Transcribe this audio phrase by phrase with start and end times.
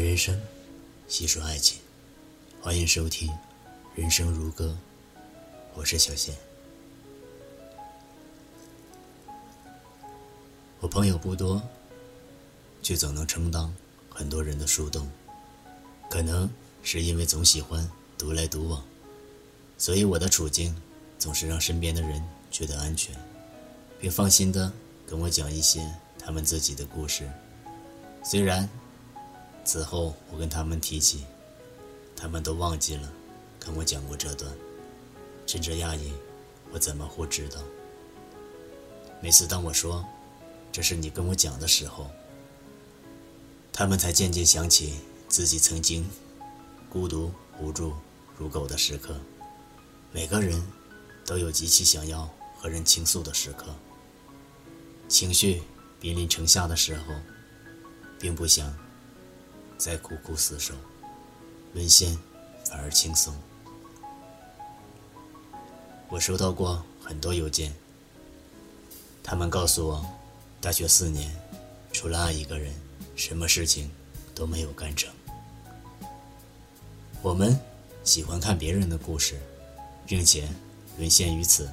[0.00, 0.38] 人生，
[1.08, 1.78] 细说爱情，
[2.60, 3.28] 欢迎收听
[3.94, 4.76] 《人生如歌》，
[5.74, 6.34] 我是小贤。
[10.80, 11.62] 我朋友不多，
[12.82, 13.74] 却总能充当
[14.10, 15.10] 很多人的树洞。
[16.10, 16.48] 可能
[16.82, 17.88] 是因为总喜欢
[18.18, 18.84] 独来独往，
[19.78, 20.74] 所以我的处境
[21.18, 23.14] 总是让身边的人觉得安全，
[23.98, 24.70] 并放心的
[25.06, 27.28] 跟我讲一些他们自己的故事。
[28.22, 28.68] 虽然
[29.66, 31.26] 此后我跟他们提起，
[32.16, 33.12] 他们都忘记了
[33.58, 34.50] 跟我讲过这段，
[35.44, 36.12] 甚至讶异
[36.70, 37.60] 我怎么会知道。
[39.20, 40.06] 每次当我说
[40.70, 42.08] 这是你跟我讲的时候，
[43.72, 46.08] 他们才渐渐想起自己曾经
[46.88, 47.92] 孤独无助
[48.38, 49.16] 如狗的时刻。
[50.12, 50.64] 每个人
[51.26, 53.74] 都有极其想要和人倾诉的时刻，
[55.08, 55.62] 情绪
[55.98, 57.14] 濒临城下的时候。
[58.18, 58.74] 并不想
[59.78, 60.74] 再苦苦厮守，
[61.74, 62.16] 沦陷
[62.64, 63.34] 反而轻松。
[66.08, 67.72] 我收到过很多邮件，
[69.22, 70.06] 他们告诉我，
[70.60, 71.30] 大学四年
[71.92, 72.72] 除了爱一个人，
[73.14, 73.90] 什么事情
[74.34, 75.12] 都没有干成。
[77.22, 77.58] 我们
[78.04, 79.40] 喜欢看别人的故事，
[80.06, 80.48] 并且
[80.96, 81.68] 沦陷于此，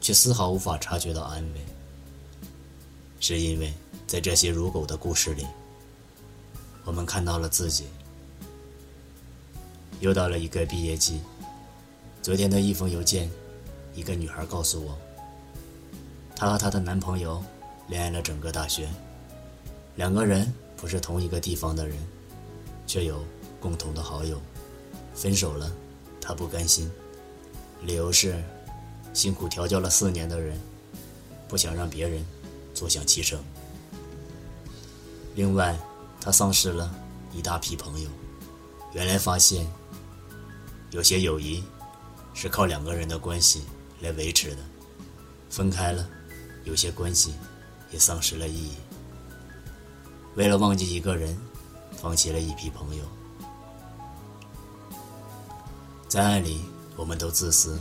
[0.00, 1.60] 却丝毫无法察觉到安慰，
[3.20, 3.72] 是因为。
[4.06, 5.44] 在这些如狗的故事里，
[6.86, 7.84] 我们看到了自己。
[10.00, 11.20] 又到了一个毕业季，
[12.22, 13.30] 昨天的一封邮件，
[13.94, 14.96] 一个女孩告诉我，
[16.36, 17.42] 她和她的男朋友
[17.88, 18.88] 恋爱了整个大学，
[19.96, 21.96] 两个人不是同一个地方的人，
[22.86, 23.24] 却有
[23.58, 24.40] 共同的好友。
[25.14, 25.72] 分手了，
[26.20, 26.90] 她不甘心，
[27.82, 28.40] 理由是
[29.14, 30.60] 辛苦调教了四年的人，
[31.48, 32.22] 不想让别人
[32.74, 33.42] 坐享其成。
[35.34, 35.74] 另外，
[36.26, 36.92] 他丧失了
[37.32, 38.10] 一大批朋友。
[38.92, 39.64] 原来发现，
[40.90, 41.62] 有些友谊
[42.34, 43.62] 是靠两个人的关系
[44.00, 44.58] 来维持的，
[45.48, 46.04] 分开了，
[46.64, 47.34] 有些关系
[47.92, 48.74] 也丧失了意义。
[50.34, 51.38] 为了忘记一个人，
[51.96, 53.04] 放弃了一批朋友。
[56.08, 56.64] 在爱里，
[56.96, 57.80] 我们都自私。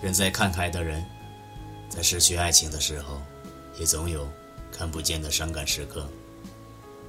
[0.00, 1.04] 人在看开的人，
[1.90, 3.20] 在失去爱情的时候，
[3.78, 4.26] 也总有
[4.72, 6.08] 看不见的伤感时刻。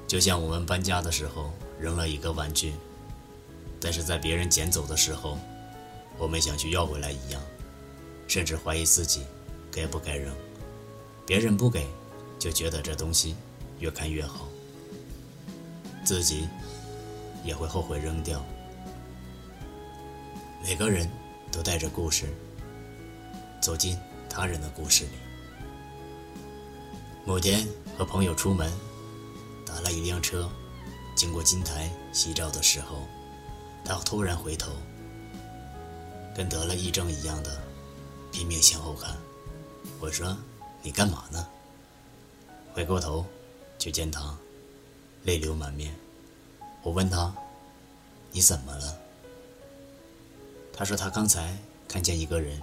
[0.10, 2.74] 就像我们搬家的时候扔了一个玩具，
[3.80, 5.38] 但是在别人捡走的时候，
[6.18, 7.40] 我们想去要回来一样，
[8.28, 9.22] 甚至怀疑自己
[9.72, 10.34] 该不该扔。
[11.28, 11.86] 别人不给，
[12.40, 13.36] 就觉得这东西
[13.78, 14.48] 越看越好，
[16.04, 16.50] 自己
[17.44, 18.44] 也会后悔扔掉。
[20.64, 21.08] 每个人
[21.52, 22.26] 都带着故事，
[23.62, 23.96] 走进
[24.28, 25.12] 他人的故事里。
[27.26, 28.89] 某天和朋友出门。
[29.72, 30.50] 打了一辆车，
[31.16, 33.04] 经过金台夕照的时候，
[33.86, 34.72] 他突然回头，
[36.36, 37.62] 跟得了癔症一样的
[38.32, 39.16] 拼命向后看。
[40.00, 40.36] 我说
[40.82, 41.48] ：“你干嘛呢？”
[42.74, 43.24] 回过头，
[43.78, 44.36] 就见他
[45.24, 45.96] 泪流满面。
[46.82, 47.32] 我问他
[48.34, 48.98] ：“你怎么了？”
[50.74, 51.56] 他说：“他刚才
[51.88, 52.60] 看见一个人，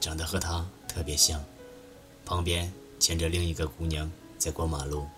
[0.00, 1.42] 长得和他特别像，
[2.26, 2.70] 旁边
[3.00, 5.08] 牵着另一个姑娘在过马路。”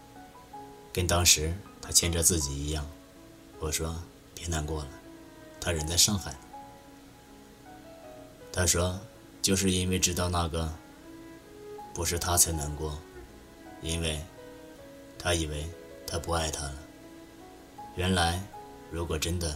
[0.97, 2.83] 跟当时他牵着自己一样，
[3.61, 3.95] 我说
[4.35, 4.89] 别难过了，
[5.61, 6.35] 他人在上海。
[8.51, 8.99] 他说
[9.43, 10.73] 就是因为知道那个
[11.93, 12.99] 不是他才难过，
[13.83, 14.19] 因为
[15.19, 15.67] 他以为
[16.07, 16.75] 他不爱他了。
[17.95, 18.43] 原来
[18.91, 19.55] 如果真的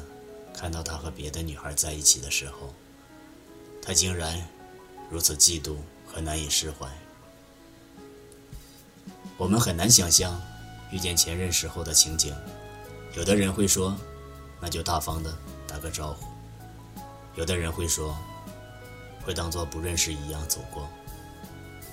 [0.52, 2.74] 看到他和别的女孩在一起的时候，
[3.80, 4.46] 他竟然
[5.08, 5.76] 如此嫉妒
[6.06, 6.86] 和难以释怀。
[9.38, 10.38] 我们很难想象。
[10.90, 12.34] 遇见前任时候的情景，
[13.14, 13.96] 有的人会说，
[14.60, 15.32] 那就大方的
[15.66, 16.26] 打个招呼；
[17.36, 18.16] 有的人会说，
[19.22, 20.82] 会当做不认识一样走过；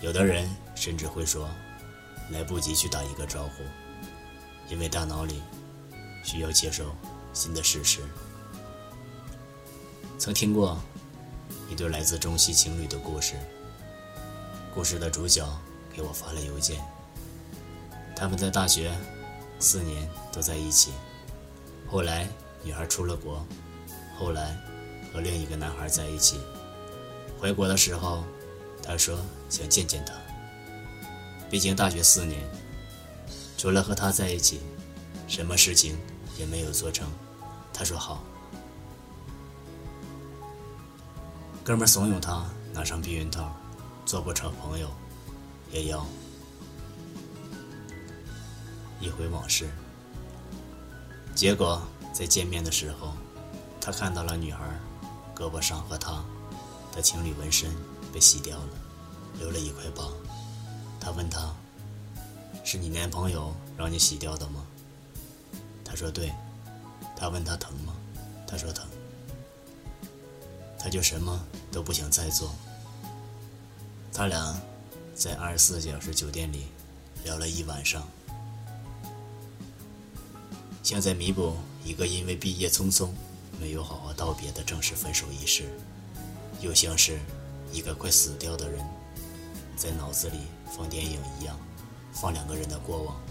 [0.01, 1.47] 有的人甚至会说，
[2.31, 3.63] 来不及去打一个招呼，
[4.67, 5.41] 因为大脑里
[6.23, 6.95] 需要接受
[7.33, 8.01] 新的事实。
[10.17, 10.81] 曾听过
[11.69, 13.35] 一对来自中西情侣的故事，
[14.73, 15.47] 故事的主角
[15.93, 16.83] 给我发了邮件。
[18.19, 18.91] 他们在大学
[19.59, 20.91] 四年都在一起，
[21.87, 22.27] 后来
[22.63, 23.45] 女孩出了国，
[24.17, 24.57] 后来
[25.13, 26.41] 和另一个男孩在一起。
[27.39, 28.23] 回国的时候，
[28.81, 29.19] 他说
[29.51, 30.15] 想见见他。
[31.47, 32.41] 毕竟大学四年，
[33.55, 34.61] 除了和他在一起，
[35.27, 35.95] 什么事情
[36.39, 37.07] 也没有做成。
[37.71, 38.23] 他说好。
[41.63, 43.55] 哥们怂恿他拿上避孕套，
[44.07, 44.89] 做不成朋友，
[45.71, 46.03] 也要。
[48.99, 49.69] 一回往事，
[51.35, 51.81] 结果
[52.13, 53.13] 在见面的时候，
[53.79, 54.59] 他看到了女孩
[55.35, 56.23] 胳膊上和他
[56.91, 57.71] 的情侣纹身
[58.11, 58.69] 被洗掉了，
[59.39, 60.09] 留了一块疤。
[60.99, 61.53] 他问他
[62.65, 64.65] ：“是你男朋友让你洗掉的吗？”
[65.85, 66.33] 他说：“对。”
[67.15, 67.93] 他问他疼吗？
[68.47, 68.85] 他说疼。
[70.77, 72.53] 他就什么都不想再做。
[74.13, 74.59] 他俩
[75.15, 76.67] 在二十四小时酒店里
[77.23, 78.07] 聊了一晚上，
[80.87, 81.53] 像在弥补
[81.83, 83.09] 一个因为毕业匆匆
[83.59, 85.65] 没有好好道别的正式分手仪式，
[86.61, 87.19] 又像是
[87.73, 88.79] 一个快死掉的人
[89.75, 90.37] 在脑子里
[90.73, 91.59] 放电影一样，
[92.13, 93.21] 放两个人的过往。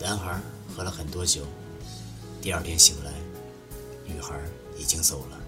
[0.00, 0.40] 男孩
[0.76, 1.46] 喝了很多酒，
[2.40, 3.12] 第二天醒来，
[4.04, 4.36] 女孩
[4.76, 5.38] 已经走了，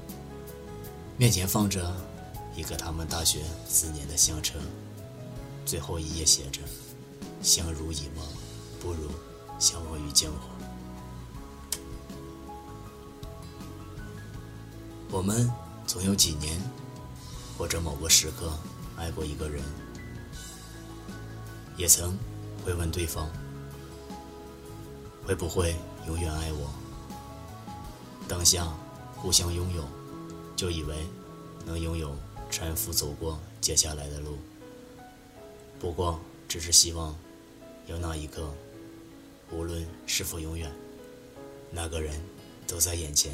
[1.17, 1.93] 面前放着
[2.55, 4.61] 一个他们大学四年的相册，
[5.67, 6.61] 最后一页写着
[7.43, 8.25] ：“相濡以沫，
[8.81, 9.11] 不如
[9.58, 10.50] 相忘于江湖。”
[15.14, 15.49] 我们
[15.87, 16.61] 总有几年，
[17.56, 18.52] 或者某个时刻
[18.96, 19.62] 爱过一个人，
[21.76, 22.19] 也曾
[22.64, 23.31] 会问对方。
[25.25, 25.76] 会不会
[26.08, 26.69] 永远爱我？
[28.26, 28.66] 当下
[29.14, 29.84] 互相拥有，
[30.56, 30.96] 就以为
[31.64, 32.12] 能拥有
[32.50, 34.37] 搀扶走过接下来的路。
[35.78, 36.19] 不过，
[36.49, 37.17] 只是希望
[37.87, 38.52] 有那一刻，
[39.52, 40.72] 无论是否永远，
[41.70, 42.20] 那个人
[42.67, 43.32] 都在眼前，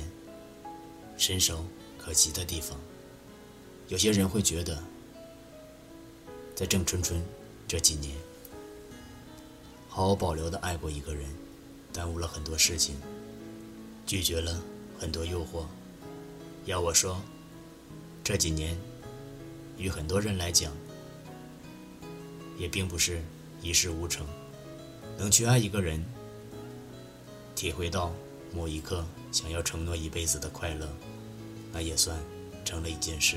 [1.21, 1.63] 伸手
[1.99, 2.81] 可及的地方。
[3.89, 4.83] 有些人会觉得，
[6.55, 7.23] 在郑春春
[7.69, 8.17] 这几年，
[9.87, 11.29] 毫无保留的爱过一个人。
[11.93, 12.95] 耽误了很多事情，
[14.07, 14.63] 拒绝了
[14.97, 15.67] 很多诱惑。
[16.65, 17.21] 要我说，
[18.23, 18.79] 这几年，
[19.77, 20.73] 与很多人来讲，
[22.57, 23.21] 也并不是
[23.61, 24.25] 一事无成。
[25.19, 26.03] 能去爱一个人，
[27.57, 28.13] 体会到
[28.55, 30.89] 某一刻想要承诺一辈子的快乐，
[31.73, 32.19] 那也算
[32.65, 33.37] 成了一件事。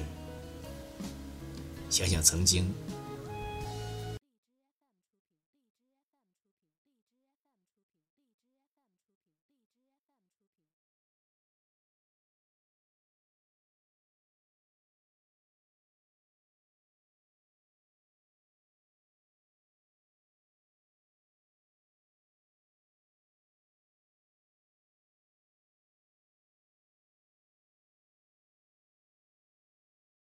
[1.89, 2.71] 想想曾经